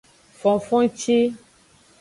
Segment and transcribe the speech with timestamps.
[0.39, 1.19] Fonfonci.